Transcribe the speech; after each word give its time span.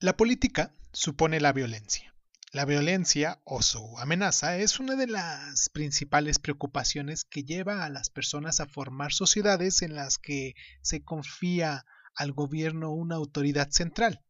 La 0.00 0.16
política 0.16 0.72
supone 0.92 1.40
la 1.40 1.52
violencia. 1.52 2.14
La 2.52 2.64
violencia 2.64 3.40
o 3.42 3.62
su 3.62 3.98
amenaza 3.98 4.56
es 4.58 4.78
una 4.78 4.94
de 4.94 5.08
las 5.08 5.70
principales 5.70 6.38
preocupaciones 6.38 7.24
que 7.24 7.42
lleva 7.42 7.84
a 7.84 7.88
las 7.90 8.08
personas 8.08 8.60
a 8.60 8.68
formar 8.68 9.12
sociedades 9.12 9.82
en 9.82 9.96
las 9.96 10.16
que 10.16 10.54
se 10.82 11.02
confía 11.02 11.84
al 12.14 12.30
gobierno 12.30 12.92
una 12.92 13.16
autoridad 13.16 13.70
central, 13.70 14.24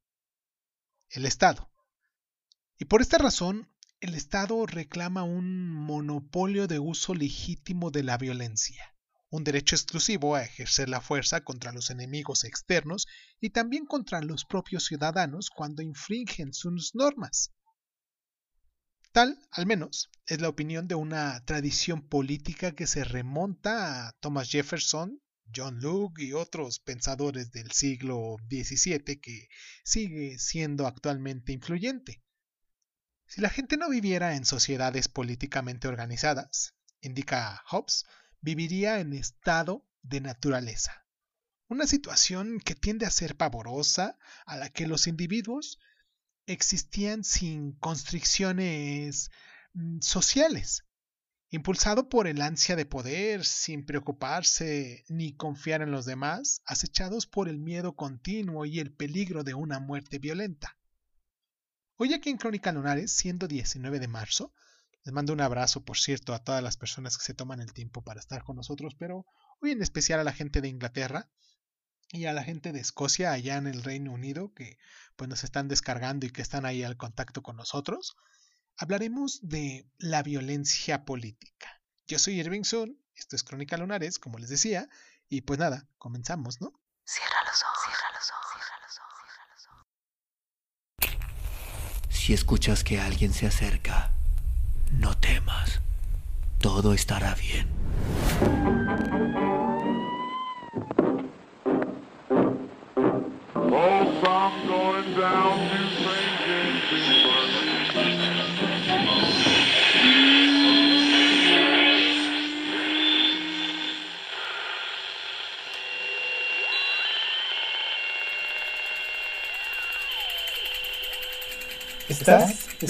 el 1.11 1.27
Estado. 1.27 1.71
Y 2.79 2.87
por 2.87 3.03
esta 3.03 3.19
razón, 3.19 3.71
el 4.01 4.15
Estado 4.15 4.65
reclama 4.65 5.23
un 5.23 5.71
monopolio 5.71 6.67
de 6.67 6.79
uso 6.79 7.15
legítimo 7.15 7.91
de 7.91 8.05
la 8.05 8.17
violencia, 8.17 8.97
un 9.31 9.45
derecho 9.45 9.77
exclusivo 9.77 10.35
a 10.35 10.43
ejercer 10.43 10.89
la 10.89 11.01
fuerza 11.01 11.43
contra 11.43 11.73
los 11.73 11.91
enemigos 11.91 12.45
externos 12.45 13.07
y 13.41 13.51
también 13.51 13.85
contra 13.85 14.21
los 14.23 14.45
propios 14.45 14.87
ciudadanos 14.87 15.51
cuando 15.51 15.83
infringen 15.83 16.55
sus 16.55 16.95
normas. 16.95 17.53
Tal, 19.13 19.39
al 19.51 19.67
menos, 19.67 20.11
es 20.27 20.41
la 20.41 20.49
opinión 20.49 20.87
de 20.87 20.95
una 20.95 21.45
tradición 21.45 22.07
política 22.09 22.73
que 22.73 22.87
se 22.87 23.05
remonta 23.05 24.09
a 24.09 24.13
Thomas 24.21 24.51
Jefferson, 24.51 25.21
John 25.55 25.81
Locke 25.81 26.23
y 26.23 26.33
otros 26.35 26.79
pensadores 26.79 27.51
del 27.53 27.73
siglo 27.73 28.37
XVII 28.51 29.21
que 29.21 29.49
sigue 29.83 30.39
siendo 30.39 30.87
actualmente 30.87 31.53
influyente. 31.53 32.23
Si 33.27 33.41
la 33.41 33.51
gente 33.51 33.77
no 33.77 33.89
viviera 33.91 34.37
en 34.37 34.45
sociedades 34.45 35.09
políticamente 35.09 35.89
organizadas, 35.89 36.75
indica 37.01 37.63
Hobbes, 37.67 38.05
viviría 38.41 39.01
en 39.01 39.13
estado 39.13 39.87
de 40.03 40.21
naturaleza. 40.21 41.05
Una 41.69 41.87
situación 41.87 42.61
que 42.61 42.75
tiende 42.75 43.05
a 43.07 43.11
ser 43.11 43.37
pavorosa, 43.37 44.19
a 44.47 44.57
la 44.57 44.71
que 44.71 44.87
los 44.87 45.07
individuos 45.07 45.79
existían 46.47 47.25
sin 47.25 47.73
constricciones 47.73 49.31
mm, 49.75 50.01
sociales, 50.01 50.85
impulsado 51.51 52.09
por 52.09 52.27
el 52.27 52.41
ansia 52.41 52.77
de 52.77 52.87
poder, 52.87 53.45
sin 53.45 53.85
preocuparse 53.85 55.05
ni 55.09 55.35
confiar 55.35 55.83
en 55.83 55.91
los 55.91 56.07
demás, 56.07 56.63
acechados 56.65 57.27
por 57.27 57.49
el 57.49 57.59
miedo 57.59 57.97
continuo 57.97 58.65
y 58.65 58.81
el 58.81 58.93
peligro 58.93 59.45
de 59.45 59.55
una 59.55 59.79
muerte 59.79 60.19
violenta. 60.19 60.79
Hoy 61.97 62.15
aquí 62.15 62.31
en 62.31 62.37
Crónica 62.39 62.73
Lunares, 62.73 63.13
siendo 63.13 63.49
19 63.49 63.99
de 63.99 64.09
marzo, 64.09 64.53
les 65.09 65.15
mando 65.15 65.33
un 65.33 65.41
abrazo, 65.41 65.87
por 65.87 65.97
cierto, 65.97 66.35
a 66.35 66.45
todas 66.45 66.63
las 66.63 66.77
personas 66.77 67.17
que 67.17 67.25
se 67.25 67.33
toman 67.33 67.63
el 67.63 67.73
tiempo 67.73 68.03
para 68.05 68.21
estar 68.21 68.45
con 68.45 68.57
nosotros, 68.57 68.95
pero 68.99 69.25
hoy 69.59 69.71
en 69.71 69.81
especial 69.81 70.21
a 70.21 70.25
la 70.25 70.35
gente 70.35 70.61
de 70.61 70.69
Inglaterra, 70.69 71.31
y 72.13 72.27
a 72.27 72.35
la 72.35 72.45
gente 72.45 72.73
de 72.73 72.81
Escocia 72.81 73.33
allá 73.33 73.57
en 73.57 73.67
el 73.67 73.83
Reino 73.83 74.13
Unido 74.13 74.53
que 74.53 74.77
pues 75.17 75.31
nos 75.31 75.45
están 75.45 75.67
descargando 75.67 76.27
y 76.27 76.31
que 76.31 76.43
están 76.43 76.67
ahí 76.67 76.83
al 76.83 76.99
contacto 76.99 77.43
con 77.43 77.57
nosotros, 77.57 78.19
hablaremos 78.77 79.41
de 79.41 79.89
la 79.97 80.23
violencia 80.23 81.07
política. 81.07 81.81
Yo 82.07 82.19
soy 82.19 82.39
Irving 82.41 82.65
Sun, 82.65 83.03
esto 83.15 83.35
es 83.35 83.45
Crónica 83.45 83.79
Lunares, 83.79 84.19
como 84.19 84.39
les 84.39 84.51
decía, 84.51 84.91
y 85.27 85.41
pues 85.41 85.59
nada, 85.59 85.89
comenzamos, 85.97 86.61
¿no? 86.61 86.83
Cierra 87.07 87.45
los 87.47 87.63
ojos, 87.63 87.79
cierra 87.83 88.13
los 88.13 88.31
ojos, 88.31 88.47
cierra 88.53 88.77
los 88.85 88.99
ojos, 88.99 89.19
cierra 89.25 89.47
los 89.55 89.67
ojos. 91.09 92.15
Si 92.15 92.35
escuchas 92.35 92.85
que 92.85 93.01
alguien 93.01 93.33
se 93.33 93.47
acerca, 93.47 94.18
no 94.93 95.17
temas. 95.17 95.81
Todo 96.61 96.93
estará 96.93 97.35
bien. 97.35 97.69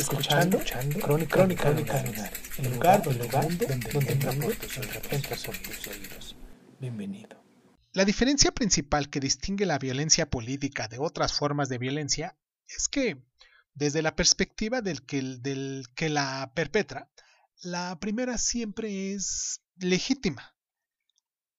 Escuchando, 0.01 0.59
Crónica, 1.01 1.35
Crónica, 1.35 1.65
Crónica 1.65 2.33
el 2.59 2.73
lugar, 2.73 3.03
donde, 3.03 3.27
donde, 3.29 3.67
donde, 3.67 4.15
donde 4.15 4.15
tus 4.15 5.87
oídos. 5.89 6.37
Bienvenido. 6.79 7.43
La 7.93 8.05
diferencia 8.05 8.53
principal 8.53 9.11
que 9.11 9.19
distingue 9.19 9.67
la 9.67 9.79
violencia 9.79 10.31
política 10.31 10.87
de 10.87 10.99
otras 10.99 11.33
formas 11.33 11.69
de 11.69 11.79
violencia 11.79 12.37
es 12.69 12.89
que, 12.89 13.25
desde 13.75 14.03
la 14.03 14.15
perspectiva 14.15 14.83
del 14.83 15.05
que, 15.05 15.21
del 15.41 15.87
que 15.95 16.09
la 16.09 16.53
perpetra, 16.55 17.11
la 17.63 17.99
primera 17.99 18.39
siempre 18.39 19.13
es 19.13 19.63
legítima. 19.77 20.55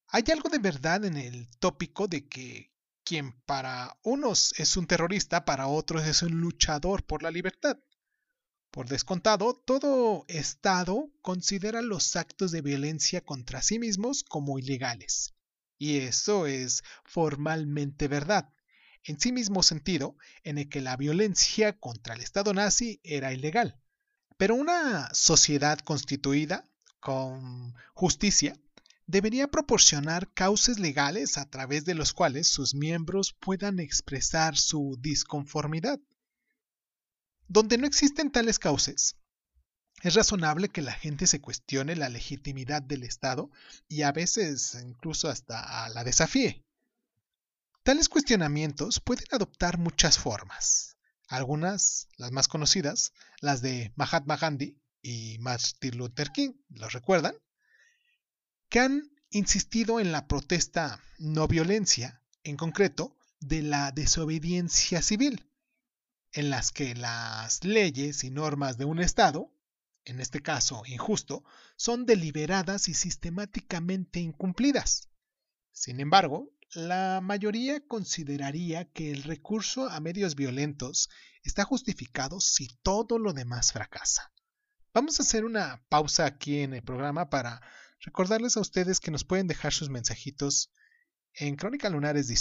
Hay 0.08 0.24
algo 0.32 0.50
de 0.50 0.60
verdad 0.60 1.04
en 1.04 1.18
el 1.18 1.50
tópico 1.60 2.08
de 2.08 2.28
que 2.28 2.72
quien 3.04 3.34
para 3.42 3.98
unos 4.04 4.54
es 4.58 4.78
un 4.78 4.88
terrorista, 4.88 5.44
para 5.44 5.68
otros 5.68 6.06
es 6.06 6.22
un 6.22 6.40
luchador 6.40 7.04
por 7.06 7.22
la 7.22 7.32
libertad. 7.32 7.78
Por 8.72 8.88
descontado, 8.88 9.54
todo 9.54 10.26
Estado 10.28 11.10
considera 11.22 11.82
los 11.82 12.16
actos 12.16 12.52
de 12.52 12.62
violencia 12.62 13.22
contra 13.22 13.62
sí 13.62 13.80
mismos 13.80 14.24
como 14.24 14.60
ilegales 14.60 15.34
y 15.80 16.00
eso 16.00 16.46
es 16.46 16.84
formalmente 17.06 18.08
verdad, 18.10 18.54
en 19.04 19.20
sí 19.20 19.32
mismo 19.32 19.64
sentido, 19.64 20.18
en 20.44 20.58
el 20.58 20.70
que 20.70 20.82
la 20.82 20.98
violencia 20.98 21.80
contra 21.80 22.14
el 22.14 22.22
Estado 22.22 22.54
nazi 22.54 23.00
era 23.04 23.34
ilegal. 23.34 23.80
Pero 24.38 24.56
una 24.56 25.12
sociedad 25.14 25.80
constituida 25.80 26.70
con 27.00 27.74
justicia 27.94 28.60
debería 29.08 29.48
proporcionar 29.48 30.32
cauces 30.34 30.80
legales 30.80 31.38
a 31.38 31.50
través 31.50 31.86
de 31.86 31.96
los 31.96 32.14
cuales 32.14 32.48
sus 32.48 32.76
miembros 32.76 33.34
puedan 33.34 33.80
expresar 33.80 34.58
su 34.58 34.98
disconformidad. 35.00 36.00
Donde 37.52 37.80
no 37.80 37.88
existen 37.88 38.32
tales 38.32 38.60
cauces, 38.60 39.16
es 40.04 40.14
razonable 40.14 40.70
que 40.70 40.84
la 40.84 40.94
gente 40.94 41.26
se 41.26 41.42
cuestione 41.42 41.96
la 41.96 42.08
legitimidad 42.08 42.84
del 42.84 43.04
Estado 43.04 43.50
y 43.88 44.04
a 44.04 44.12
veces 44.12 44.78
incluso 44.84 45.30
hasta 45.30 45.90
la 45.90 46.04
desafíe. 46.04 46.64
Tales 47.82 48.08
cuestionamientos 48.08 49.00
pueden 49.00 49.26
adoptar 49.32 49.80
muchas 49.80 50.20
formas. 50.20 50.98
Algunas, 51.28 52.08
las 52.18 52.32
más 52.32 52.48
conocidas, 52.48 53.14
las 53.42 53.64
de 53.64 53.94
Mahatma 53.96 54.38
Gandhi 54.38 54.80
y 55.02 55.40
Martin 55.40 55.98
Luther 55.98 56.32
King, 56.32 56.52
¿los 56.70 56.94
recuerdan? 56.94 57.34
Que 58.70 58.80
han 58.80 59.12
insistido 59.32 60.00
en 60.00 60.12
la 60.12 60.28
protesta 60.28 61.02
no 61.18 61.48
violencia, 61.48 62.22
en 62.44 62.58
concreto, 62.58 63.18
de 63.40 63.64
la 63.64 63.92
desobediencia 63.92 65.02
civil, 65.02 65.49
en 66.32 66.50
las 66.50 66.72
que 66.72 66.96
las 66.96 67.64
leyes 67.64 68.24
y 68.24 68.32
normas 68.32 68.78
de 68.78 68.86
un 68.86 69.00
Estado 69.00 69.52
en 70.10 70.20
este 70.20 70.42
caso 70.42 70.82
injusto, 70.88 71.44
son 71.76 72.06
deliberadas 72.06 72.88
y 72.90 72.94
sistemáticamente 72.94 74.20
incumplidas. 74.20 75.10
Sin 75.72 76.00
embargo, 76.00 76.52
la 76.74 77.20
mayoría 77.22 77.86
consideraría 77.86 78.86
que 78.86 79.12
el 79.12 79.24
recurso 79.24 79.88
a 79.90 80.00
medios 80.00 80.36
violentos 80.36 81.10
está 81.44 81.64
justificado 81.64 82.40
si 82.42 82.68
todo 82.82 83.18
lo 83.20 83.34
demás 83.34 83.72
fracasa. 83.72 84.32
Vamos 84.94 85.20
a 85.20 85.24
hacer 85.24 85.46
una 85.46 85.86
pausa 85.90 86.26
aquí 86.26 86.60
en 86.60 86.74
el 86.74 86.84
programa 86.84 87.30
para 87.30 87.62
recordarles 88.00 88.58
a 88.58 88.62
ustedes 88.62 89.00
que 89.00 89.12
nos 89.12 89.24
pueden 89.24 89.48
dejar 89.48 89.74
sus 89.74 89.90
mensajitos 89.90 90.72
en 91.34 91.56
Crónica 91.56 91.90
Lunares 91.90 92.28
de 92.28 92.34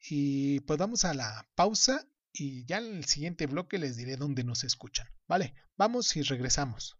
y 0.00 0.60
pues 0.60 0.78
vamos 0.78 1.04
a 1.04 1.12
la 1.14 1.46
pausa 1.54 2.06
y 2.32 2.64
ya 2.64 2.78
en 2.78 2.96
el 2.96 3.04
siguiente 3.04 3.46
bloque 3.46 3.78
les 3.78 3.96
diré 3.96 4.16
dónde 4.16 4.42
nos 4.42 4.64
escuchan. 4.64 5.06
Vale, 5.28 5.54
vamos 5.76 6.16
y 6.16 6.22
regresamos. 6.22 6.96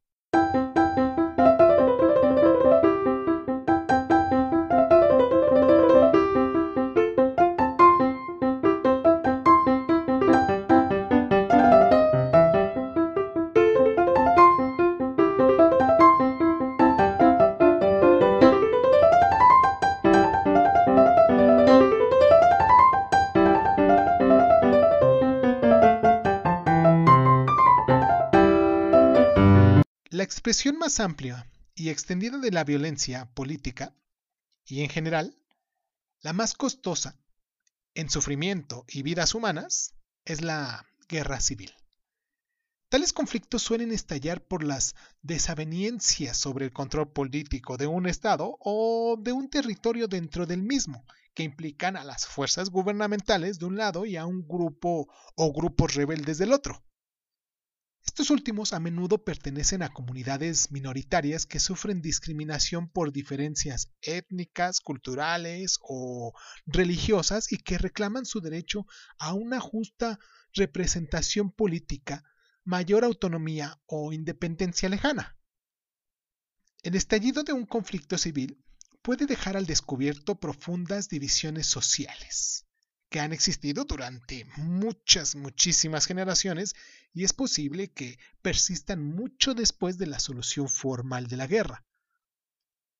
Expresión 30.25 30.77
más 30.79 30.99
amplia 31.01 31.49
y 31.75 31.91
extendida 31.91 32.39
de 32.39 32.51
la 32.51 32.65
violencia 32.65 33.33
política, 33.35 33.95
y 34.67 34.83
en 34.83 34.91
general, 34.91 35.37
la 36.21 36.33
más 36.33 36.55
costosa 36.55 37.17
en 37.95 38.11
sufrimiento 38.11 38.85
y 38.89 39.03
vidas 39.03 39.35
humanas, 39.35 39.95
es 40.25 40.41
la 40.41 40.87
guerra 41.09 41.41
civil. 41.41 41.73
Tales 42.89 43.13
conflictos 43.13 43.63
suelen 43.63 43.93
estallar 43.93 44.41
por 44.41 44.63
las 44.65 44.95
desavenencias 45.23 46.37
sobre 46.37 46.65
el 46.65 46.73
control 46.73 47.13
político 47.13 47.77
de 47.77 47.87
un 47.87 48.07
Estado 48.07 48.57
o 48.61 49.17
de 49.19 49.33
un 49.33 49.51
territorio 49.51 50.07
dentro 50.09 50.47
del 50.47 50.63
mismo, 50.63 51.05
que 51.35 51.43
implican 51.43 51.97
a 51.97 52.05
las 52.05 52.27
fuerzas 52.27 52.71
gubernamentales 52.71 53.59
de 53.59 53.67
un 53.67 53.77
lado 53.77 54.07
y 54.07 54.17
a 54.17 54.27
un 54.27 54.47
grupo 54.47 55.09
o 55.35 55.53
grupos 55.53 55.95
rebeldes 55.95 56.39
del 56.39 56.53
otro. 56.53 56.85
Estos 58.07 58.31
últimos 58.31 58.73
a 58.73 58.81
menudo 58.81 59.25
pertenecen 59.25 59.83
a 59.83 59.89
comunidades 59.89 60.71
minoritarias 60.71 61.47
que 61.47 61.59
sufren 61.59 62.03
discriminación 62.03 62.89
por 62.89 63.13
diferencias 63.13 63.93
étnicas, 64.03 64.81
culturales 64.81 65.79
o 65.81 66.33
religiosas 66.67 67.51
y 67.51 67.59
que 67.59 67.79
reclaman 67.79 68.27
su 68.27 68.41
derecho 68.41 68.87
a 69.19 69.33
una 69.33 69.59
justa 69.59 70.19
representación 70.53 71.51
política, 71.51 72.23
mayor 72.63 73.05
autonomía 73.05 73.81
o 73.87 74.13
independencia 74.13 74.89
lejana. 74.89 75.37
El 76.83 76.95
estallido 76.95 77.43
de 77.43 77.55
un 77.55 77.65
conflicto 77.65 78.19
civil 78.19 78.63
puede 79.03 79.27
dejar 79.27 79.57
al 79.57 79.67
descubierto 79.67 80.39
profundas 80.39 81.09
divisiones 81.09 81.67
sociales 81.67 82.64
que 83.15 83.21
han 83.21 83.33
existido 83.33 83.85
durante 83.85 84.45
muchas, 84.57 85.37
muchísimas 85.37 86.05
generaciones 86.05 86.75
y 87.13 87.23
es 87.23 87.33
posible 87.33 87.93
que 87.93 88.19
persistan 88.43 89.05
mucho 89.05 89.55
después 89.55 89.99
de 89.99 90.09
la 90.09 90.19
solución 90.19 90.69
formal 90.69 91.29
de 91.29 91.37
la 91.37 91.47
guerra. 91.47 91.85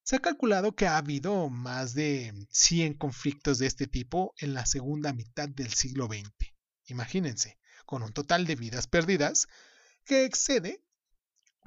Se 0.05 0.15
ha 0.15 0.21
calculado 0.21 0.77
que 0.77 0.87
ha 0.87 0.99
habido 0.99 1.51
más 1.51 1.95
de 1.95 2.33
100 2.49 2.95
conflictos 2.95 3.59
de 3.59 3.67
este 3.67 3.89
tipo 3.89 4.35
en 4.39 4.55
la 4.55 4.67
segunda 4.67 5.13
mitad 5.13 5.49
del 5.49 5.75
siglo 5.75 6.07
XX. 6.07 6.31
Imagínense, 6.87 7.59
con 7.85 8.05
un 8.05 8.13
total 8.13 8.47
de 8.47 8.55
vidas 8.55 8.87
perdidas 8.87 9.49
que 10.05 10.27
excede 10.27 10.81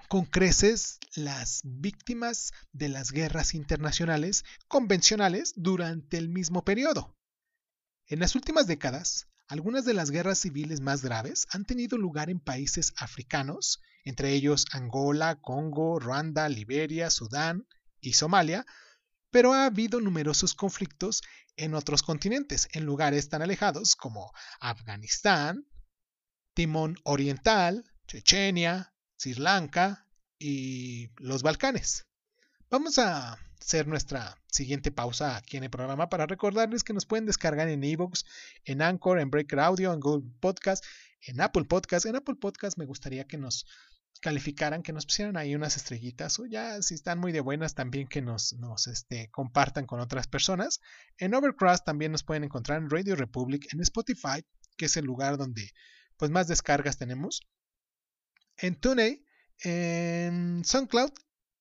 con 0.08 0.24
creces 0.24 1.00
las 1.16 1.64
víctimas 1.66 2.54
de 2.72 2.88
las 2.88 3.12
guerras 3.12 3.54
internacionales 3.54 4.46
convencionales 4.70 5.52
durante 5.58 6.18
el 6.18 6.30
mismo 6.30 6.64
periodo. 6.64 7.17
En 8.10 8.20
las 8.20 8.36
últimas 8.36 8.68
décadas, 8.68 9.28
algunas 9.50 9.84
de 9.84 9.94
las 9.94 10.12
guerras 10.12 10.40
civiles 10.40 10.80
más 10.80 11.02
graves 11.02 11.46
han 11.50 11.66
tenido 11.66 11.98
lugar 11.98 12.30
en 12.30 12.40
países 12.40 12.94
africanos, 12.96 13.82
entre 14.06 14.32
ellos 14.32 14.66
Angola, 14.72 15.36
Congo, 15.42 16.00
Ruanda, 16.00 16.48
Liberia, 16.48 17.10
Sudán 17.10 17.68
y 18.00 18.14
Somalia, 18.14 18.66
pero 19.30 19.54
ha 19.54 19.66
habido 19.66 20.00
numerosos 20.00 20.54
conflictos 20.54 21.22
en 21.58 21.74
otros 21.74 22.02
continentes, 22.02 22.70
en 22.72 22.86
lugares 22.86 23.28
tan 23.28 23.42
alejados 23.42 23.98
como 23.98 24.32
Afganistán, 24.62 25.68
Timón 26.54 26.98
Oriental, 27.04 27.92
Chechenia, 28.08 28.94
Sri 29.18 29.34
Lanka 29.34 30.08
y 30.40 31.10
los 31.18 31.44
Balcanes. 31.44 32.06
Vamos 32.70 33.00
a 33.00 33.38
hacer 33.68 33.86
nuestra 33.86 34.42
siguiente 34.50 34.94
pausa 34.94 35.36
aquí 35.36 35.58
en 35.58 35.66
el 35.66 35.70
programa 35.70 36.08
para 36.08 36.26
recordarles 36.26 36.86
que 36.86 36.94
nos 36.94 37.06
pueden 37.06 37.26
descargar 37.26 37.68
en 37.68 37.84
Evox, 37.84 38.24
en 38.64 38.82
Anchor, 38.82 39.20
en 39.20 39.30
Breaker 39.30 39.60
Audio, 39.60 39.92
en 39.92 40.00
Google 40.00 40.32
Podcast, 40.40 40.86
en 41.20 41.42
Apple 41.42 41.66
Podcast. 41.66 42.06
En 42.06 42.16
Apple 42.16 42.36
Podcast 42.36 42.78
me 42.78 42.86
gustaría 42.86 43.28
que 43.28 43.38
nos 43.38 43.66
calificaran, 44.22 44.84
que 44.84 44.94
nos 44.94 45.06
pusieran 45.06 45.36
ahí 45.36 45.54
unas 45.54 45.76
estrellitas 45.76 46.40
o 46.40 46.46
ya 46.46 46.82
si 46.82 46.94
están 46.94 47.20
muy 47.20 47.34
de 47.34 47.42
buenas 47.42 47.76
también 47.76 48.08
que 48.08 48.22
nos, 48.22 48.54
nos 48.54 48.88
este, 48.88 49.30
compartan 49.32 49.86
con 49.86 50.00
otras 50.00 50.28
personas. 50.28 50.80
En 51.18 51.36
Overcross 51.36 51.84
también 51.84 52.14
nos 52.14 52.24
pueden 52.24 52.46
encontrar 52.46 52.82
en 52.82 52.90
Radio 52.90 53.18
Republic, 53.18 53.68
en 53.74 53.82
Spotify, 53.82 54.46
que 54.78 54.86
es 54.86 54.96
el 54.96 55.04
lugar 55.04 55.36
donde 55.36 55.72
pues 56.16 56.32
más 56.32 56.48
descargas 56.48 56.98
tenemos. 56.98 57.42
En 58.56 58.80
TuneIn, 58.80 59.26
en 59.60 60.64
SoundCloud 60.64 61.12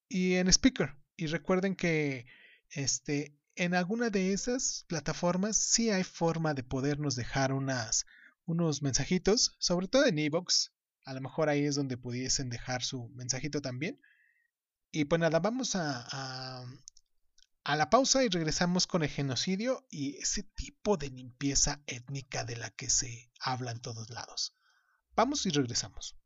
y 0.08 0.34
en 0.34 0.46
Speaker. 0.46 0.94
Y 1.16 1.26
recuerden 1.26 1.74
que 1.74 2.26
este, 2.70 3.36
en 3.54 3.74
alguna 3.74 4.10
de 4.10 4.32
esas 4.32 4.84
plataformas 4.88 5.56
sí 5.56 5.90
hay 5.90 6.04
forma 6.04 6.54
de 6.54 6.62
podernos 6.62 7.16
dejar 7.16 7.52
unas, 7.52 8.06
unos 8.44 8.82
mensajitos, 8.82 9.56
sobre 9.58 9.88
todo 9.88 10.06
en 10.06 10.18
Evox. 10.18 10.72
A 11.04 11.14
lo 11.14 11.20
mejor 11.20 11.48
ahí 11.48 11.64
es 11.64 11.74
donde 11.74 11.96
pudiesen 11.96 12.50
dejar 12.50 12.82
su 12.82 13.08
mensajito 13.10 13.62
también. 13.62 14.00
Y 14.90 15.04
pues 15.06 15.20
nada, 15.20 15.40
vamos 15.40 15.74
a, 15.76 16.06
a, 16.10 16.66
a 17.64 17.76
la 17.76 17.90
pausa 17.90 18.24
y 18.24 18.28
regresamos 18.28 18.86
con 18.86 19.02
el 19.02 19.08
genocidio 19.08 19.86
y 19.90 20.16
ese 20.18 20.42
tipo 20.42 20.96
de 20.96 21.10
limpieza 21.10 21.82
étnica 21.86 22.44
de 22.44 22.56
la 22.56 22.70
que 22.70 22.90
se 22.90 23.30
habla 23.40 23.72
en 23.72 23.80
todos 23.80 24.10
lados. 24.10 24.54
Vamos 25.14 25.46
y 25.46 25.50
regresamos. 25.50 26.16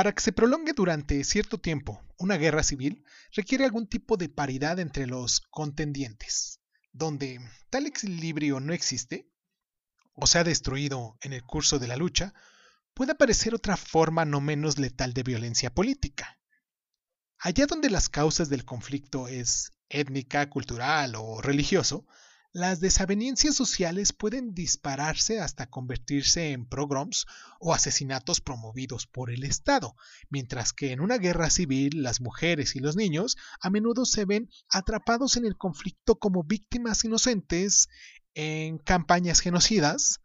Para 0.00 0.14
que 0.14 0.22
se 0.22 0.32
prolongue 0.32 0.72
durante 0.72 1.22
cierto 1.24 1.58
tiempo 1.58 2.02
una 2.16 2.38
guerra 2.38 2.62
civil, 2.62 3.04
requiere 3.36 3.66
algún 3.66 3.86
tipo 3.86 4.16
de 4.16 4.30
paridad 4.30 4.78
entre 4.78 5.06
los 5.06 5.40
contendientes. 5.50 6.62
Donde 6.90 7.38
tal 7.68 7.86
equilibrio 7.86 8.60
no 8.60 8.72
existe, 8.72 9.30
o 10.14 10.26
se 10.26 10.38
ha 10.38 10.44
destruido 10.44 11.18
en 11.20 11.34
el 11.34 11.42
curso 11.42 11.78
de 11.78 11.86
la 11.86 11.98
lucha, 11.98 12.32
puede 12.94 13.12
aparecer 13.12 13.54
otra 13.54 13.76
forma 13.76 14.24
no 14.24 14.40
menos 14.40 14.78
letal 14.78 15.12
de 15.12 15.22
violencia 15.22 15.68
política. 15.68 16.38
Allá 17.36 17.66
donde 17.66 17.90
las 17.90 18.08
causas 18.08 18.48
del 18.48 18.64
conflicto 18.64 19.28
es 19.28 19.70
étnica, 19.90 20.48
cultural 20.48 21.14
o 21.14 21.42
religioso, 21.42 22.06
las 22.52 22.80
desavenencias 22.80 23.54
sociales 23.54 24.12
pueden 24.12 24.54
dispararse 24.54 25.40
hasta 25.40 25.70
convertirse 25.70 26.50
en 26.50 26.66
pogroms 26.66 27.26
o 27.60 27.72
asesinatos 27.72 28.40
promovidos 28.40 29.06
por 29.06 29.30
el 29.30 29.44
Estado, 29.44 29.94
mientras 30.30 30.72
que 30.72 30.90
en 30.90 31.00
una 31.00 31.18
guerra 31.18 31.48
civil 31.48 32.02
las 32.02 32.20
mujeres 32.20 32.74
y 32.74 32.80
los 32.80 32.96
niños 32.96 33.36
a 33.60 33.70
menudo 33.70 34.04
se 34.04 34.24
ven 34.24 34.50
atrapados 34.68 35.36
en 35.36 35.44
el 35.44 35.56
conflicto 35.56 36.18
como 36.18 36.42
víctimas 36.42 37.04
inocentes 37.04 37.88
en 38.34 38.78
campañas 38.78 39.40
genocidas, 39.40 40.20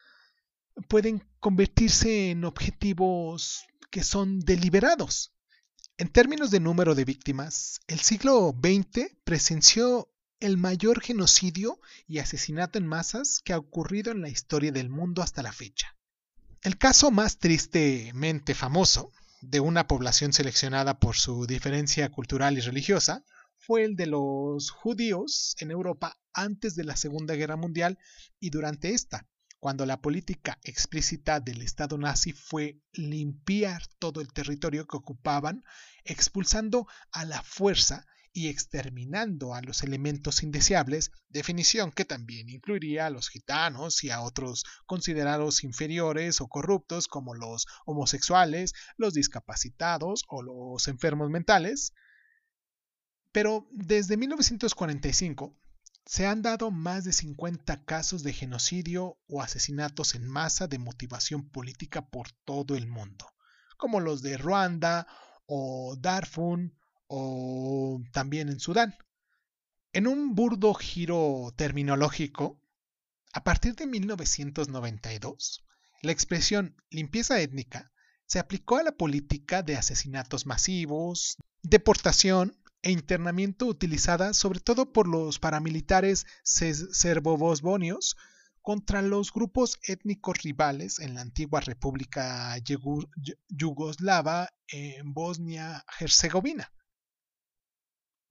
pueden 0.90 1.28
convertirse 1.40 2.32
en 2.32 2.44
objetivos 2.44 3.66
que 3.92 4.04
son 4.04 4.40
deliberados. 4.40 5.32
En 5.98 6.10
términos 6.10 6.52
de 6.52 6.60
número 6.60 6.96
de 6.96 7.06
víctimas, 7.06 7.80
el 7.88 8.00
siglo 8.00 8.54
XX 8.62 9.16
presenció 9.24 10.10
el 10.40 10.58
mayor 10.58 11.02
genocidio 11.02 11.80
y 12.08 12.20
asesinato 12.20 12.78
en 12.78 12.88
masas 12.88 13.40
que 13.44 13.54
ha 13.54 13.58
ocurrido 13.58 14.12
en 14.12 14.22
la 14.22 14.30
historia 14.30 14.72
del 14.72 14.90
mundo 14.90 15.22
hasta 15.22 15.44
la 15.44 15.54
fecha. 15.54 15.96
El 16.62 16.78
caso 16.78 17.12
más 17.12 17.38
tristemente 17.38 18.54
famoso 18.54 19.12
de 19.42 19.60
una 19.60 19.88
población 19.88 20.34
seleccionada 20.34 21.00
por 21.00 21.16
su 21.16 21.46
diferencia 21.46 22.10
cultural 22.10 22.58
y 22.58 22.62
religiosa 22.62 23.24
fue 23.58 23.84
el 23.84 23.96
de 23.96 24.08
los 24.08 24.72
judíos 24.72 25.56
en 25.60 25.72
Europa 25.72 26.18
antes 26.34 26.76
de 26.76 26.84
la 26.84 26.96
Segunda 26.96 27.36
Guerra 27.36 27.56
Mundial 27.56 27.98
y 28.40 28.50
durante 28.50 28.94
esta, 28.94 29.28
cuando 29.60 29.86
la 29.86 30.02
política 30.02 30.60
explícita 30.64 31.40
del 31.40 31.62
Estado 31.62 31.98
nazi 31.98 32.34
fue 32.34 32.80
limpiar 32.94 33.84
todo 34.00 34.22
el 34.22 34.34
territorio 34.34 34.86
que 34.86 34.98
ocupaban, 34.98 35.64
expulsando 36.04 36.88
a 37.12 37.26
la 37.26 37.42
fuerza 37.42 38.06
y 38.36 38.50
exterminando 38.50 39.56
a 39.56 39.62
los 39.62 39.82
elementos 39.82 40.44
indeseables, 40.44 41.10
definición 41.30 41.94
que 41.94 42.04
también 42.04 42.50
incluiría 42.50 43.06
a 43.06 43.10
los 43.10 43.30
gitanos 43.30 44.04
y 44.04 44.10
a 44.10 44.20
otros 44.20 44.66
considerados 44.86 45.64
inferiores 45.64 46.42
o 46.42 46.48
corruptos 46.50 47.08
como 47.08 47.34
los 47.34 47.66
homosexuales, 47.86 48.74
los 48.98 49.14
discapacitados 49.14 50.26
o 50.28 50.44
los 50.44 50.90
enfermos 50.90 51.30
mentales. 51.30 51.94
Pero 53.32 53.70
desde 53.72 54.18
1945 54.18 55.58
se 56.06 56.28
han 56.28 56.42
dado 56.42 56.72
más 56.72 57.06
de 57.06 57.14
50 57.14 57.86
casos 57.86 58.22
de 58.22 58.34
genocidio 58.34 59.18
o 59.30 59.42
asesinatos 59.42 60.14
en 60.14 60.28
masa 60.28 60.68
de 60.68 60.78
motivación 60.78 61.50
política 61.50 62.10
por 62.10 62.34
todo 62.44 62.76
el 62.76 62.88
mundo, 62.88 63.32
como 63.78 64.02
los 64.02 64.22
de 64.22 64.36
Ruanda 64.36 65.08
o 65.46 65.96
Darfur 65.98 66.74
o 67.08 68.02
también 68.12 68.50
en 68.50 68.60
Sudán. 68.60 68.96
En 69.94 70.08
un 70.08 70.36
burdo 70.36 70.74
giro 70.74 71.54
terminológico, 71.56 72.60
a 73.34 73.44
partir 73.44 73.76
de 73.76 73.88
1992, 73.88 75.64
la 76.02 76.12
expresión 76.12 76.76
limpieza 76.90 77.40
étnica 77.40 77.92
se 78.26 78.40
aplicó 78.40 78.78
a 78.78 78.84
la 78.84 78.92
política 78.94 79.62
de 79.62 79.78
asesinatos 79.78 80.46
masivos, 80.46 81.38
deportación, 81.62 82.58
e 82.86 82.92
internamiento 82.92 83.66
utilizada 83.66 84.34
sobre 84.36 84.60
todo 84.60 84.94
por 84.94 85.08
los 85.08 85.40
paramilitares 85.40 86.28
serbobosbonios 86.44 88.16
contra 88.62 89.02
los 89.02 89.34
grupos 89.34 89.80
étnicos 89.82 90.38
rivales 90.44 91.00
en 91.00 91.16
la 91.16 91.22
antigua 91.22 91.62
República 91.62 92.56
Yugoslava 93.50 94.50
en 94.68 95.16
Bosnia-Herzegovina. 95.16 96.72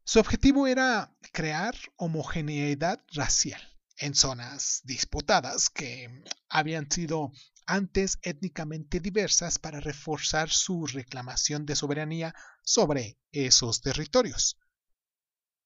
Su 0.07 0.21
objetivo 0.21 0.67
era 0.67 1.17
crear 1.33 1.75
homogeneidad 1.97 3.03
racial 3.15 3.61
en 3.97 4.15
zonas 4.15 4.83
disputadas 4.85 5.71
que 5.71 6.23
habían 6.51 6.91
sido 6.91 7.33
antes 7.67 8.19
étnicamente 8.21 9.01
diversas 9.01 9.59
para 9.59 9.81
reforzar 9.81 10.51
su 10.51 10.87
reclamación 10.87 11.65
de 11.65 11.75
soberanía 11.75 12.35
sobre 12.63 13.19
esos 13.33 13.81
territorios. 13.81 14.59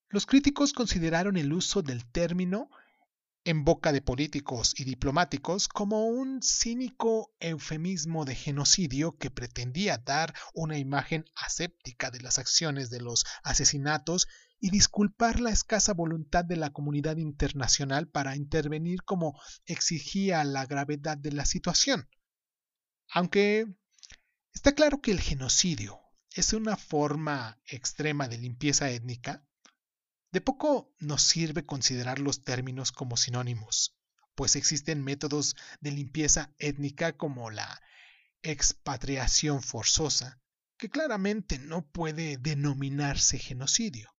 Los 0.08 0.24
críticos 0.24 0.72
consideraron 0.72 1.36
el 1.36 1.52
uso 1.52 1.82
del 1.82 2.08
término 2.08 2.70
en 3.48 3.64
boca 3.64 3.92
de 3.92 4.02
políticos 4.02 4.74
y 4.76 4.84
diplomáticos 4.84 5.68
como 5.68 6.04
un 6.04 6.42
cínico 6.42 7.34
eufemismo 7.40 8.26
de 8.26 8.34
genocidio 8.34 9.16
que 9.16 9.30
pretendía 9.30 9.96
dar 9.96 10.34
una 10.52 10.76
imagen 10.76 11.24
aséptica 11.34 12.10
de 12.10 12.20
las 12.20 12.38
acciones 12.38 12.90
de 12.90 13.00
los 13.00 13.24
asesinatos 13.42 14.28
y 14.60 14.68
disculpar 14.68 15.40
la 15.40 15.48
escasa 15.48 15.94
voluntad 15.94 16.44
de 16.44 16.56
la 16.56 16.74
comunidad 16.74 17.16
internacional 17.16 18.06
para 18.06 18.36
intervenir 18.36 19.02
como 19.04 19.40
exigía 19.64 20.44
la 20.44 20.66
gravedad 20.66 21.16
de 21.16 21.32
la 21.32 21.46
situación. 21.46 22.06
Aunque 23.08 23.64
está 24.52 24.72
claro 24.74 25.00
que 25.00 25.10
el 25.10 25.20
genocidio 25.20 25.98
es 26.32 26.52
una 26.52 26.76
forma 26.76 27.58
extrema 27.64 28.28
de 28.28 28.36
limpieza 28.36 28.90
étnica, 28.90 29.47
de 30.30 30.40
poco 30.40 30.94
nos 30.98 31.22
sirve 31.22 31.64
considerar 31.64 32.18
los 32.18 32.44
términos 32.44 32.92
como 32.92 33.16
sinónimos, 33.16 33.96
pues 34.34 34.56
existen 34.56 35.02
métodos 35.02 35.56
de 35.80 35.92
limpieza 35.92 36.52
étnica 36.58 37.16
como 37.16 37.50
la 37.50 37.80
expatriación 38.42 39.62
forzosa, 39.62 40.40
que 40.76 40.90
claramente 40.90 41.58
no 41.58 41.86
puede 41.86 42.36
denominarse 42.36 43.38
genocidio. 43.38 44.10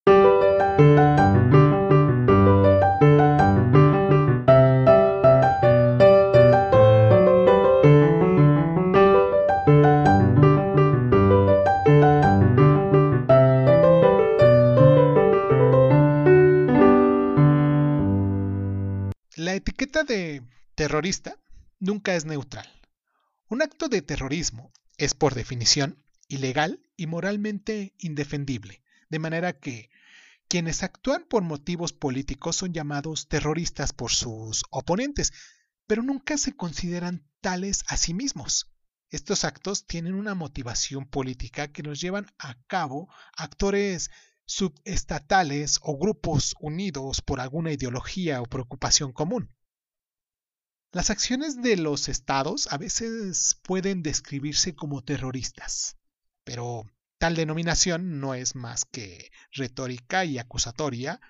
Terrorista 20.75 21.37
nunca 21.79 22.15
es 22.15 22.25
neutral. 22.25 22.67
Un 23.47 23.61
acto 23.61 23.89
de 23.89 24.01
terrorismo 24.01 24.71
es 24.97 25.13
por 25.13 25.35
definición 25.35 26.03
ilegal 26.27 26.81
y 26.97 27.05
moralmente 27.05 27.93
indefendible, 27.99 28.81
de 29.09 29.19
manera 29.19 29.53
que 29.53 29.89
quienes 30.47 30.81
actúan 30.81 31.25
por 31.29 31.43
motivos 31.43 31.93
políticos 31.93 32.55
son 32.55 32.73
llamados 32.73 33.27
terroristas 33.27 33.93
por 33.93 34.11
sus 34.11 34.63
oponentes, 34.71 35.31
pero 35.85 36.01
nunca 36.01 36.37
se 36.37 36.55
consideran 36.55 37.23
tales 37.39 37.83
a 37.87 37.95
sí 37.95 38.15
mismos. 38.15 38.71
Estos 39.11 39.43
actos 39.43 39.85
tienen 39.85 40.15
una 40.15 40.33
motivación 40.33 41.05
política 41.05 41.67
que 41.67 41.83
nos 41.83 42.01
llevan 42.01 42.25
a 42.39 42.55
cabo 42.65 43.09
actores 43.37 44.09
subestatales 44.45 45.79
o 45.83 45.99
grupos 45.99 46.55
unidos 46.59 47.21
por 47.21 47.39
alguna 47.39 47.71
ideología 47.71 48.41
o 48.41 48.45
preocupación 48.45 49.13
común. 49.13 49.53
Las 50.91 51.11
acciones 51.11 51.61
de 51.61 51.77
los 51.77 52.09
estados 52.09 52.67
a 52.73 52.77
veces 52.77 53.59
pueden 53.61 54.01
describirse 54.01 54.73
como 54.73 55.03
terroristas, 55.03 55.97
pero 56.43 56.89
tal 57.19 57.35
denominación 57.35 58.19
no 58.19 58.33
es 58.33 58.55
más 58.55 58.85
que 58.85 59.31
retórica 59.51 60.25
y 60.25 60.39
acusatoria, 60.39 61.21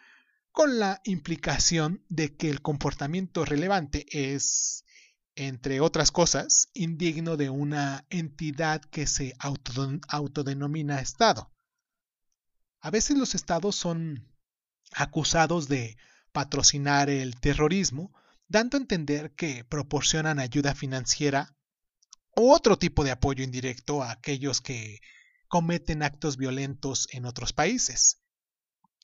con 0.54 0.80
la 0.80 1.02
implicación 1.04 2.06
de 2.08 2.38
que 2.38 2.50
el 2.50 2.62
comportamiento 2.62 3.44
relevante 3.44 4.06
es, 4.12 4.86
entre 5.36 5.82
otras 5.82 6.12
cosas, 6.12 6.70
indigno 6.74 7.36
de 7.36 7.50
una 7.50 8.06
entidad 8.10 8.82
que 8.82 9.08
se 9.08 9.36
autodenomina 9.40 11.02
Estado. 11.02 11.52
A 12.80 12.92
veces 12.92 13.18
los 13.18 13.36
estados 13.36 13.76
son 13.76 14.26
acusados 14.94 15.68
de 15.68 15.98
patrocinar 16.32 17.10
el 17.10 17.38
terrorismo, 17.42 18.14
dando 18.50 18.78
a 18.78 18.82
entender 18.82 19.32
que 19.36 19.64
proporcionan 19.64 20.40
ayuda 20.40 20.76
financiera 20.76 21.56
o 22.36 22.52
otro 22.52 22.78
tipo 22.78 23.04
de 23.04 23.12
apoyo 23.12 23.44
indirecto 23.44 24.04
a 24.04 24.12
aquellos 24.12 24.60
que 24.60 25.00
cometen 25.48 26.04
actos 26.04 26.36
violentos 26.36 27.08
en 27.12 27.26
otros 27.26 27.54
países. 27.54 28.22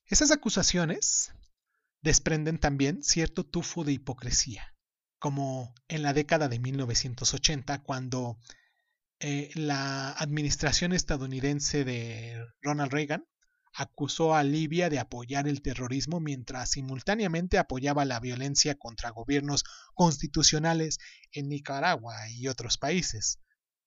Esas 0.07 0.31
acusaciones 0.31 1.31
desprenden 2.01 2.59
también 2.59 3.03
cierto 3.03 3.45
tufo 3.45 3.83
de 3.83 3.93
hipocresía, 3.93 4.73
como 5.19 5.73
en 5.87 6.03
la 6.03 6.13
década 6.13 6.47
de 6.47 6.59
1980, 6.59 7.81
cuando 7.83 8.37
eh, 9.19 9.49
la 9.55 10.11
administración 10.11 10.93
estadounidense 10.93 11.83
de 11.83 12.45
Ronald 12.61 12.91
Reagan 12.91 13.25
acusó 13.75 14.36
a 14.36 14.44
Libia 14.44 14.89
de 14.89 15.00
apoyar 15.00 15.48
el 15.48 15.62
terrorismo 15.62 16.22
mientras 16.22 16.72
simultáneamente 16.72 17.58
apoyaba 17.58 18.05
la 18.05 18.22
violencia 18.22 18.75
contra 18.75 19.10
gobiernos 19.10 19.65
constitucionales 19.94 20.98
en 21.32 21.50
Nicaragua 21.50 22.29
y 22.29 22.48
otros 22.48 22.77
países. 22.77 23.39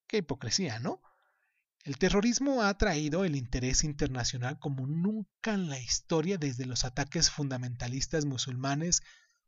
Qué 0.07 0.19
hipocresía, 0.19 0.79
¿no? 0.79 1.01
El 1.85 1.97
terrorismo 1.97 2.63
ha 2.63 2.69
atraído 2.69 3.25
el 3.25 3.35
interés 3.35 3.83
internacional 3.83 4.59
como 4.59 4.87
nunca 4.87 5.55
en 5.55 5.71
la 5.71 5.81
historia 5.81 6.37
desde 6.37 6.67
los 6.67 6.85
ataques 6.85 7.31
fundamentalistas 7.31 8.27
musulmanes 8.27 9.01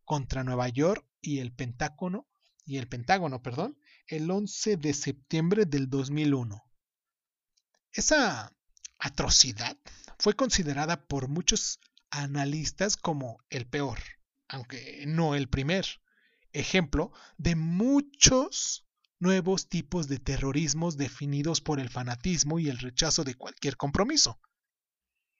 contra 0.04 0.42
Nueva 0.42 0.68
York 0.70 1.06
y 1.20 1.40
el 1.40 1.52
Pentágono 1.52 2.26
y 2.64 2.78
el 2.78 2.88
Pentágono, 2.88 3.42
perdón, 3.42 3.76
el 4.06 4.30
11 4.30 4.76
de 4.78 4.94
septiembre 4.94 5.66
del 5.66 5.90
2001. 5.90 6.62
Esa 7.92 8.56
atrocidad 8.99 9.76
fue 10.20 10.34
considerada 10.34 11.06
por 11.06 11.28
muchos 11.28 11.80
analistas 12.10 12.98
como 12.98 13.38
el 13.48 13.66
peor, 13.66 13.98
aunque 14.48 15.04
no 15.06 15.34
el 15.34 15.48
primer 15.48 15.86
ejemplo 16.52 17.12
de 17.38 17.56
muchos 17.56 18.86
nuevos 19.18 19.68
tipos 19.68 20.08
de 20.08 20.18
terrorismos 20.18 20.98
definidos 20.98 21.62
por 21.62 21.80
el 21.80 21.88
fanatismo 21.88 22.58
y 22.58 22.68
el 22.68 22.78
rechazo 22.78 23.24
de 23.24 23.34
cualquier 23.34 23.78
compromiso. 23.78 24.38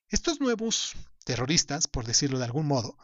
Estos 0.09 0.41
nuevos 0.41 0.95
terroristas, 1.25 1.87
por 1.87 2.07
decirlo 2.07 2.39
de 2.39 2.47
algún 2.47 2.67
modo, 2.67 2.97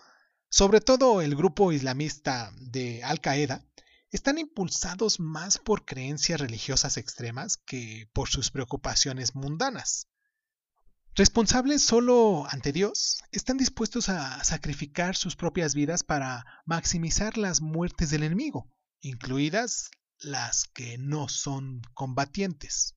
sobre 0.48 0.80
todo 0.80 1.20
el 1.20 1.36
grupo 1.36 1.72
islamista 1.72 2.52
de 2.58 3.04
Al 3.04 3.20
Qaeda, 3.20 3.66
están 4.10 4.38
impulsados 4.38 5.20
más 5.20 5.58
por 5.58 5.84
creencias 5.84 6.40
religiosas 6.40 6.96
extremas 6.96 7.58
que 7.58 8.08
por 8.14 8.28
sus 8.28 8.50
preocupaciones 8.50 9.34
mundanas. 9.34 10.08
Responsables 11.18 11.80
solo 11.82 12.44
ante 12.50 12.72
Dios, 12.72 13.22
están 13.32 13.56
dispuestos 13.56 14.10
a 14.10 14.44
sacrificar 14.44 15.16
sus 15.16 15.34
propias 15.34 15.74
vidas 15.74 16.04
para 16.04 16.44
maximizar 16.66 17.38
las 17.38 17.62
muertes 17.62 18.10
del 18.10 18.22
enemigo, 18.22 18.68
incluidas 19.00 19.90
las 20.18 20.64
que 20.64 20.98
no 20.98 21.30
son 21.30 21.80
combatientes. 21.94 22.96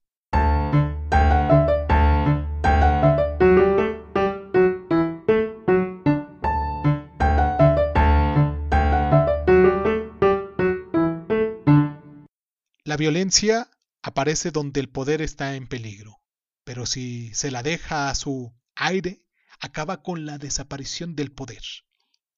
La 12.84 12.98
violencia 12.98 13.72
aparece 14.02 14.52
donde 14.52 14.82
el 14.82 14.90
poder 14.90 15.22
está 15.22 15.56
en 15.56 15.68
peligro 15.68 16.20
pero 16.64 16.86
si 16.86 17.34
se 17.34 17.52
la 17.52 17.64
deja 17.64 18.10
a 18.10 18.16
su 18.16 18.56
aire, 18.76 19.26
acaba 19.60 20.02
con 20.02 20.26
la 20.26 20.38
desaparición 20.38 21.16
del 21.16 21.32
poder. 21.32 21.64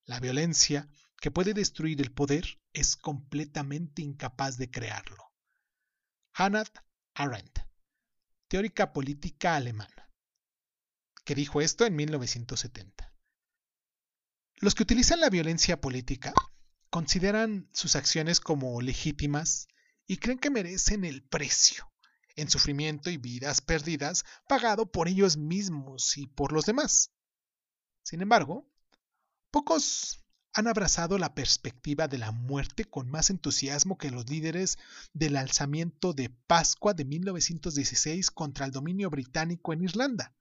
La 0.05 0.19
violencia 0.19 0.89
que 1.19 1.31
puede 1.31 1.53
destruir 1.53 2.01
el 2.01 2.11
poder 2.11 2.59
es 2.73 2.95
completamente 2.95 4.01
incapaz 4.01 4.57
de 4.57 4.71
crearlo. 4.71 5.31
Hannah 6.33 6.65
Arendt, 7.13 7.59
teórica 8.47 8.93
política 8.93 9.55
alemana, 9.55 10.09
que 11.23 11.35
dijo 11.35 11.61
esto 11.61 11.85
en 11.85 11.95
1970. 11.95 13.13
Los 14.55 14.75
que 14.75 14.83
utilizan 14.83 15.19
la 15.19 15.29
violencia 15.29 15.81
política 15.81 16.33
consideran 16.89 17.69
sus 17.73 17.95
acciones 17.95 18.39
como 18.39 18.81
legítimas 18.81 19.67
y 20.07 20.17
creen 20.17 20.39
que 20.39 20.49
merecen 20.49 21.05
el 21.05 21.23
precio 21.23 21.90
en 22.35 22.49
sufrimiento 22.49 23.09
y 23.09 23.17
vidas 23.17 23.61
perdidas, 23.61 24.23
pagado 24.47 24.91
por 24.91 25.07
ellos 25.07 25.37
mismos 25.37 26.17
y 26.17 26.27
por 26.27 26.51
los 26.51 26.65
demás. 26.65 27.11
Sin 28.03 28.21
embargo, 28.21 28.67
pocos 29.51 30.21
han 30.53 30.67
abrazado 30.67 31.17
la 31.17 31.33
perspectiva 31.33 32.07
de 32.07 32.17
la 32.17 32.31
muerte 32.31 32.85
con 32.85 33.09
más 33.09 33.29
entusiasmo 33.29 33.97
que 33.97 34.11
los 34.11 34.29
líderes 34.29 34.77
del 35.13 35.37
alzamiento 35.37 36.13
de 36.13 36.29
Pascua 36.29 36.93
de 36.93 37.05
1916 37.05 38.31
contra 38.31 38.65
el 38.65 38.71
dominio 38.71 39.09
británico 39.09 39.71
en 39.71 39.83
Irlanda. 39.83 40.35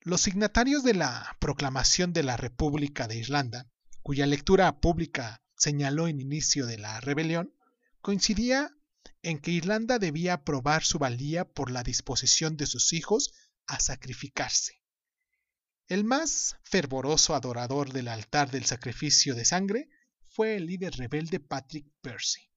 Los 0.00 0.22
signatarios 0.22 0.82
de 0.82 0.94
la 0.94 1.36
proclamación 1.40 2.12
de 2.12 2.22
la 2.22 2.36
República 2.36 3.06
de 3.08 3.16
Irlanda, 3.16 3.70
cuya 4.02 4.26
lectura 4.26 4.80
pública 4.80 5.42
señaló 5.56 6.08
en 6.08 6.20
inicio 6.20 6.66
de 6.66 6.78
la 6.78 7.00
rebelión, 7.00 7.54
coincidía 8.00 8.74
en 9.22 9.38
que 9.38 9.50
Irlanda 9.50 9.98
debía 9.98 10.44
probar 10.44 10.82
su 10.84 10.98
valía 10.98 11.44
por 11.44 11.70
la 11.70 11.82
disposición 11.82 12.56
de 12.56 12.66
sus 12.66 12.92
hijos 12.92 13.32
a 13.66 13.80
sacrificarse. 13.80 14.80
El 15.88 16.04
más 16.04 16.56
fervoroso 16.62 17.34
adorador 17.34 17.92
del 17.92 18.08
altar 18.08 18.50
del 18.50 18.64
sacrificio 18.64 19.34
de 19.34 19.44
sangre 19.44 19.88
fue 20.22 20.56
el 20.56 20.66
líder 20.66 20.94
rebelde 20.96 21.40
Patrick 21.40 21.86
Percy, 22.00 22.48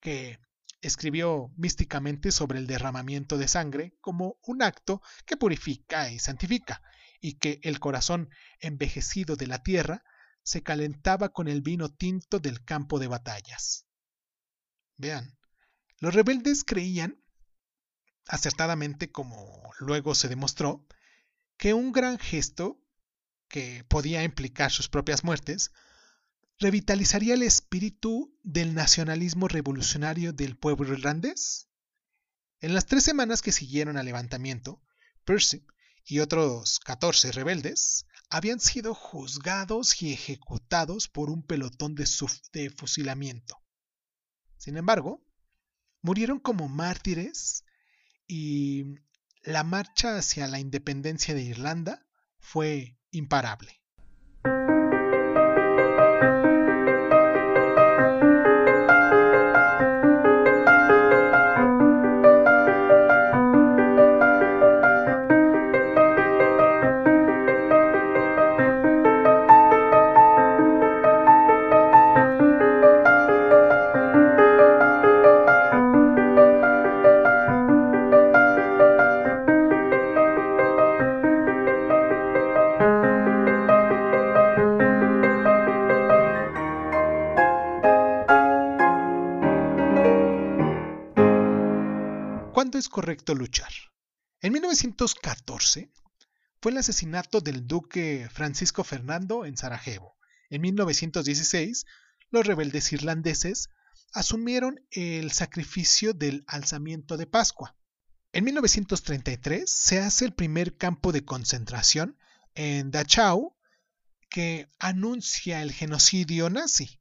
que 0.00 0.38
escribió 0.80 1.52
místicamente 1.56 2.30
sobre 2.30 2.58
el 2.58 2.66
derramamiento 2.66 3.36
de 3.36 3.48
sangre 3.48 3.96
como 4.00 4.38
un 4.42 4.62
acto 4.62 5.02
que 5.26 5.36
purifica 5.36 6.10
y 6.10 6.18
santifica, 6.18 6.82
y 7.20 7.38
que 7.38 7.58
el 7.62 7.80
corazón 7.80 8.30
envejecido 8.60 9.36
de 9.36 9.48
la 9.48 9.62
tierra 9.62 10.04
se 10.42 10.62
calentaba 10.62 11.30
con 11.30 11.48
el 11.48 11.62
vino 11.62 11.88
tinto 11.92 12.38
del 12.38 12.64
campo 12.64 12.98
de 12.98 13.08
batallas. 13.08 13.86
Vean, 14.96 15.37
los 16.00 16.14
rebeldes 16.14 16.64
creían, 16.64 17.22
acertadamente 18.26 19.10
como 19.10 19.72
luego 19.80 20.14
se 20.14 20.28
demostró, 20.28 20.86
que 21.56 21.74
un 21.74 21.92
gran 21.92 22.18
gesto, 22.18 22.80
que 23.48 23.84
podía 23.88 24.22
implicar 24.22 24.70
sus 24.70 24.88
propias 24.88 25.24
muertes, 25.24 25.72
revitalizaría 26.58 27.34
el 27.34 27.42
espíritu 27.42 28.36
del 28.42 28.74
nacionalismo 28.74 29.48
revolucionario 29.48 30.32
del 30.32 30.56
pueblo 30.56 30.92
irlandés. 30.92 31.68
En 32.60 32.74
las 32.74 32.86
tres 32.86 33.04
semanas 33.04 33.42
que 33.42 33.52
siguieron 33.52 33.96
al 33.96 34.06
levantamiento, 34.06 34.82
Percy 35.24 35.64
y 36.04 36.20
otros 36.20 36.80
14 36.80 37.32
rebeldes 37.32 38.06
habían 38.30 38.60
sido 38.60 38.94
juzgados 38.94 40.02
y 40.02 40.12
ejecutados 40.12 41.08
por 41.08 41.30
un 41.30 41.42
pelotón 41.42 41.94
de, 41.94 42.08
de 42.52 42.70
fusilamiento. 42.70 43.62
Sin 44.56 44.76
embargo, 44.76 45.24
murieron 46.02 46.38
como 46.38 46.68
mártires 46.68 47.64
y 48.26 48.96
la 49.42 49.64
marcha 49.64 50.16
hacia 50.16 50.46
la 50.46 50.60
independencia 50.60 51.34
de 51.34 51.42
Irlanda 51.42 52.06
fue 52.38 52.98
imparable. 53.10 53.77
Es 92.78 92.88
correcto 92.88 93.36
luchar. 93.36 93.70
En 94.40 94.52
1914 94.52 95.92
fue 96.60 96.72
el 96.72 96.78
asesinato 96.78 97.40
del 97.40 97.68
duque 97.68 98.28
Francisco 98.32 98.82
Fernando 98.82 99.44
en 99.44 99.56
Sarajevo. 99.56 100.16
En 100.50 100.62
1916, 100.62 101.86
los 102.30 102.46
rebeldes 102.46 102.92
irlandeses 102.92 103.68
asumieron 104.12 104.84
el 104.90 105.30
sacrificio 105.30 106.14
del 106.14 106.42
alzamiento 106.48 107.16
de 107.16 107.28
Pascua. 107.28 107.76
En 108.32 108.42
1933 108.44 109.70
se 109.70 110.00
hace 110.00 110.24
el 110.24 110.34
primer 110.34 110.76
campo 110.76 111.12
de 111.12 111.24
concentración 111.24 112.18
en 112.56 112.90
Dachau 112.90 113.56
que 114.28 114.68
anuncia 114.80 115.62
el 115.62 115.70
genocidio 115.72 116.50
nazi. 116.50 117.00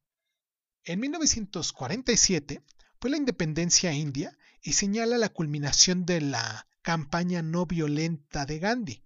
En 0.84 1.00
1947 1.00 2.62
fue 3.02 3.10
la 3.10 3.18
independencia 3.18 3.92
india 3.92 4.38
y 4.62 4.74
señala 4.74 5.18
la 5.18 5.30
culminación 5.30 6.06
de 6.06 6.22
la 6.22 6.68
campaña 6.82 7.42
no 7.42 7.66
violenta 7.66 8.46
de 8.46 8.60
Gandhi. 8.60 9.04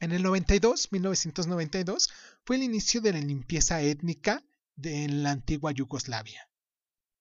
En 0.00 0.12
el 0.12 0.22
92, 0.22 0.92
1992, 0.92 2.10
fue 2.44 2.56
el 2.56 2.62
inicio 2.62 3.00
de 3.00 3.12
la 3.12 3.20
limpieza 3.20 3.80
étnica 3.82 4.44
de, 4.76 5.04
en 5.04 5.22
la 5.22 5.30
antigua 5.30 5.72
Yugoslavia. 5.72 6.48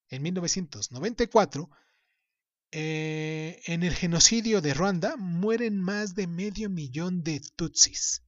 En 0.10 0.21
1994, 0.21 1.69
eh, 2.71 3.62
en 3.67 3.84
el 3.84 3.93
genocidio 3.93 4.60
de 4.62 4.73
Ruanda 4.73 5.15
mueren 5.15 5.79
más 5.79 6.15
de 6.15 6.27
medio 6.27 6.69
millón 6.69 7.23
de 7.23 7.41
Tutsis. 7.56 8.23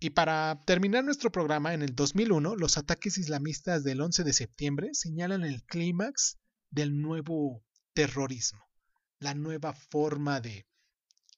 Y 0.00 0.10
para 0.10 0.60
terminar 0.64 1.02
nuestro 1.04 1.32
programa, 1.32 1.74
en 1.74 1.82
el 1.82 1.94
2001, 1.94 2.56
los 2.56 2.78
ataques 2.78 3.18
islamistas 3.18 3.84
del 3.84 4.00
11 4.00 4.22
de 4.22 4.32
septiembre 4.32 4.90
señalan 4.92 5.44
el 5.44 5.64
clímax 5.64 6.36
del 6.70 7.00
nuevo 7.00 7.64
terrorismo, 7.98 8.64
la 9.18 9.34
nueva 9.34 9.72
forma 9.72 10.40
de 10.40 10.68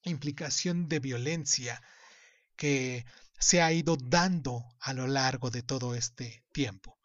implicación 0.02 0.90
de 0.90 0.98
violencia 0.98 1.80
que 2.54 3.06
se 3.38 3.62
ha 3.62 3.72
ido 3.72 3.96
dando 3.96 4.66
a 4.78 4.92
lo 4.92 5.06
largo 5.06 5.50
de 5.50 5.62
todo 5.62 5.94
este 5.94 6.44
tiempo. 6.52 6.98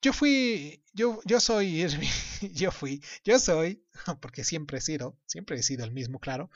Yo 0.00 0.12
fui, 0.12 0.80
yo, 0.92 1.20
yo 1.24 1.40
soy 1.40 1.82
Irving, 1.82 2.06
yo 2.54 2.70
fui, 2.70 3.02
yo 3.24 3.40
soy, 3.40 3.84
porque 4.20 4.44
siempre 4.44 4.78
he 4.78 4.80
sido, 4.80 5.18
siempre 5.26 5.58
he 5.58 5.62
sido 5.64 5.84
el 5.84 5.90
mismo, 5.90 6.20
claro. 6.20 6.48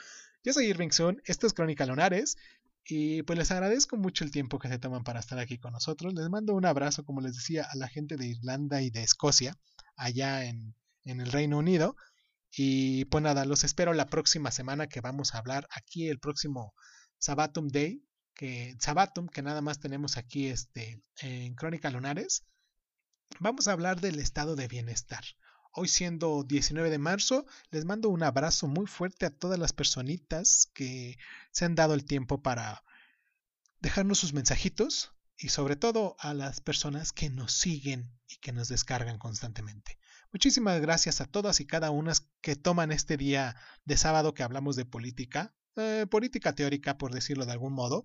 Yo 0.45 0.53
soy 0.53 0.67
Irving 0.67 0.93
Sun, 0.93 1.21
esto 1.25 1.49
es 1.49 1.55
Crónica 1.55 1.87
Lunares, 1.87 2.37
y 2.85 3.25
pues 3.25 3.37
les 3.37 3.51
agradezco 3.51 3.97
mucho 3.97 4.23
el 4.23 4.31
tiempo 4.31 4.61
que 4.61 4.69
se 4.69 4.79
toman 4.79 5.03
para 5.03 5.19
estar 5.19 5.41
aquí 5.41 5.59
con 5.59 5.73
nosotros. 5.73 6.15
Les 6.15 6.31
mando 6.31 6.55
un 6.55 6.67
abrazo, 6.67 7.05
como 7.05 7.21
les 7.21 7.35
decía, 7.35 7.67
a 7.69 7.75
la 7.75 7.89
gente 7.89 8.17
de 8.17 8.29
Irlanda 8.29 8.81
y 8.81 8.91
de 8.91 9.03
Escocia, 9.03 9.59
allá 9.97 10.45
en 10.45 10.77
en 11.05 11.21
el 11.21 11.33
Reino 11.33 11.59
Unido. 11.59 11.97
Y 12.53 13.05
pues 13.07 13.23
nada, 13.23 13.45
los 13.45 13.65
espero 13.65 13.95
la 13.95 14.07
próxima 14.07 14.51
semana 14.51 14.89
que 14.89 15.01
vamos 15.01 15.35
a 15.35 15.39
hablar 15.39 15.69
aquí 15.71 16.09
el 16.09 16.19
próximo 16.19 16.75
Sabatum 17.19 17.69
Day, 17.69 18.03
que 18.35 18.75
Sabatum, 18.81 19.29
que 19.29 19.43
nada 19.43 19.61
más 19.61 19.79
tenemos 19.79 20.17
aquí 20.17 20.49
este, 20.49 21.03
en 21.21 21.55
Crónica 21.55 21.91
Lunares. 21.91 22.45
Vamos 23.39 23.69
a 23.69 23.73
hablar 23.73 24.01
del 24.01 24.19
estado 24.19 24.57
de 24.57 24.67
bienestar. 24.67 25.25
Hoy 25.73 25.87
siendo 25.87 26.43
19 26.43 26.91
de 26.91 26.99
marzo, 26.99 27.47
les 27.71 27.85
mando 27.85 28.09
un 28.09 28.25
abrazo 28.25 28.67
muy 28.67 28.87
fuerte 28.87 29.27
a 29.27 29.31
todas 29.31 29.59
las 29.59 29.73
personitas 29.73 30.69
que 30.75 31.17
se 31.53 31.65
han 31.65 31.77
dado 31.77 31.95
el 31.95 32.05
tiempo 32.05 32.43
para 32.43 32.83
dejarnos 33.79 34.19
sus 34.19 34.33
mensajitos 34.33 35.13
y 35.37 35.51
sobre 35.51 35.77
todo 35.77 36.17
a 36.19 36.35
las 36.35 36.61
personas 36.61 37.13
que 37.13 37.31
nos 37.31 37.53
siguen 37.53 38.13
y 38.27 38.39
que 38.39 38.53
nos 38.53 38.69
descargan 38.69 39.19
constantemente. 39.19 39.99
Muchísimas 40.33 40.81
gracias 40.81 41.21
a 41.21 41.27
todas 41.27 41.61
y 41.61 41.67
cada 41.67 41.91
una 41.91 42.13
que 42.41 42.57
toman 42.57 42.93
este 42.93 43.17
día 43.17 43.57
de 43.85 43.97
sábado 43.97 44.33
que 44.33 44.43
hablamos 44.43 44.77
de 44.77 44.85
política, 44.85 45.55
eh, 45.77 46.07
política 46.09 46.55
teórica 46.55 46.99
por 46.99 47.13
decirlo 47.13 47.47
de 47.47 47.53
algún 47.53 47.73
modo, 47.73 48.05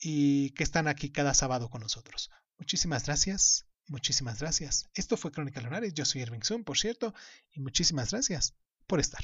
y 0.00 0.50
que 0.50 0.64
están 0.64 0.88
aquí 0.88 1.10
cada 1.12 1.32
sábado 1.32 1.70
con 1.70 1.80
nosotros. 1.80 2.30
Muchísimas 2.58 3.06
gracias, 3.06 3.66
muchísimas 3.86 4.40
gracias. 4.40 4.90
Esto 4.94 5.16
fue 5.16 5.30
Crónica 5.30 5.60
Lunares, 5.60 5.94
yo 5.94 6.04
soy 6.04 6.22
Irving 6.22 6.42
Sun, 6.42 6.64
por 6.64 6.76
cierto, 6.76 7.14
y 7.52 7.60
muchísimas 7.60 8.10
gracias 8.10 8.54
por 8.88 8.98
estar. 8.98 9.22